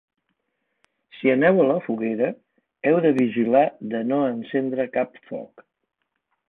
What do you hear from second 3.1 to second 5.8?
vigilar de no encendre cap foc.